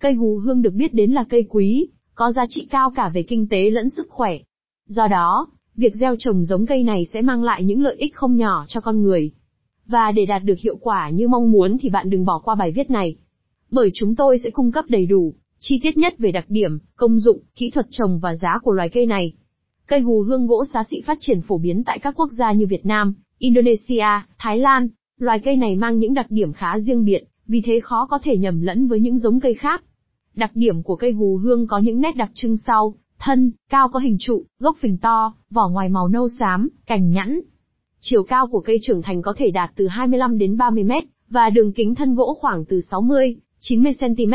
[0.00, 3.22] Cây gù hương được biết đến là cây quý, có giá trị cao cả về
[3.22, 4.38] kinh tế lẫn sức khỏe.
[4.86, 8.36] Do đó, việc gieo trồng giống cây này sẽ mang lại những lợi ích không
[8.36, 9.30] nhỏ cho con người.
[9.86, 12.72] Và để đạt được hiệu quả như mong muốn thì bạn đừng bỏ qua bài
[12.72, 13.16] viết này.
[13.70, 17.18] Bởi chúng tôi sẽ cung cấp đầy đủ, chi tiết nhất về đặc điểm, công
[17.18, 19.32] dụng, kỹ thuật trồng và giá của loài cây này.
[19.86, 22.66] Cây gù hương gỗ xá xị phát triển phổ biến tại các quốc gia như
[22.66, 24.06] Việt Nam, Indonesia,
[24.38, 24.88] Thái Lan.
[25.18, 28.36] Loài cây này mang những đặc điểm khá riêng biệt, vì thế khó có thể
[28.36, 29.82] nhầm lẫn với những giống cây khác.
[30.40, 33.98] Đặc điểm của cây gù hương có những nét đặc trưng sau, thân, cao có
[33.98, 37.40] hình trụ, gốc phình to, vỏ ngoài màu nâu xám, cành nhẵn.
[38.00, 41.50] Chiều cao của cây trưởng thành có thể đạt từ 25 đến 30 mét, và
[41.50, 44.32] đường kính thân gỗ khoảng từ 60, 90 cm.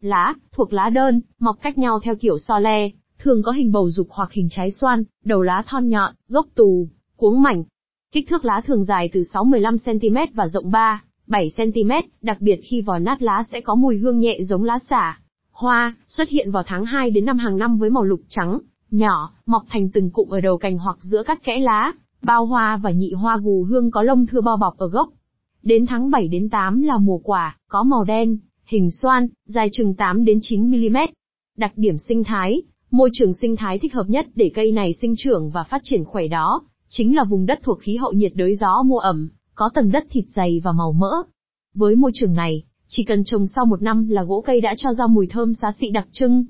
[0.00, 3.90] Lá, thuộc lá đơn, mọc cách nhau theo kiểu so le, thường có hình bầu
[3.90, 7.64] dục hoặc hình trái xoan, đầu lá thon nhọn, gốc tù, cuống mảnh.
[8.12, 11.90] Kích thước lá thường dài từ 6-15 cm và rộng 3, 7 cm,
[12.22, 15.18] đặc biệt khi vỏ nát lá sẽ có mùi hương nhẹ giống lá xả.
[15.58, 18.58] Hoa, xuất hiện vào tháng 2 đến năm hàng năm với màu lục trắng,
[18.90, 21.92] nhỏ, mọc thành từng cụm ở đầu cành hoặc giữa các kẽ lá.
[22.22, 25.08] Bao hoa và nhị hoa gù hương có lông thưa bao bọc ở gốc.
[25.62, 29.94] Đến tháng 7 đến 8 là mùa quả, có màu đen, hình xoan, dài chừng
[29.94, 30.96] 8 đến 9 mm.
[31.56, 35.14] Đặc điểm sinh thái, môi trường sinh thái thích hợp nhất để cây này sinh
[35.16, 38.56] trưởng và phát triển khỏe đó, chính là vùng đất thuộc khí hậu nhiệt đới
[38.56, 41.12] gió mùa ẩm, có tầng đất thịt dày và màu mỡ.
[41.74, 44.92] Với môi trường này, chỉ cần trồng sau một năm là gỗ cây đã cho
[44.92, 46.44] ra mùi thơm xá xị đặc trưng,